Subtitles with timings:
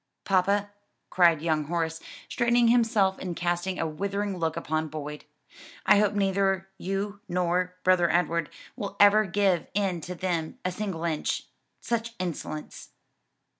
[0.25, 0.71] "Papa,"
[1.11, 5.25] cried young Horace, straightening himself and casting a withering look upon Boyd,
[5.85, 11.03] "I hope neither you nor Brother Edward will ever give in to them a single
[11.03, 11.43] inch.
[11.81, 12.89] Such insolence!"